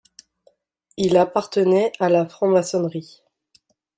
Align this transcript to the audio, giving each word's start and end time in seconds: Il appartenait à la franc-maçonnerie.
Il 0.97 1.15
appartenait 1.15 1.91
à 1.99 2.09
la 2.09 2.25
franc-maçonnerie. 2.25 3.21